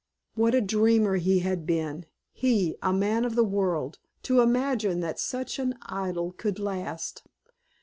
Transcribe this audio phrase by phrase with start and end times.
[0.33, 5.19] What a dreamer he had been, he, a man of the world, to imagine that
[5.19, 7.21] such an idyll could last.